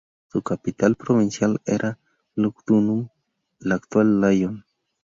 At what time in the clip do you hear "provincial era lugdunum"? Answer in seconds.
0.95-3.07